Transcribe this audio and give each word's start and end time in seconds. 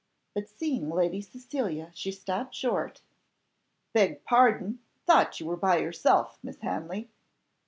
But 0.33 0.49
seeing 0.49 0.89
Lady 0.89 1.21
Cecilia, 1.21 1.91
she 1.93 2.11
stopped 2.11 2.55
short 2.55 3.03
"Beg 3.93 4.23
pardon 4.23 4.79
thought 5.05 5.39
you 5.39 5.45
were 5.45 5.55
by 5.55 5.77
yourself, 5.77 6.39
Miss 6.41 6.57
Hanley." 6.61 7.11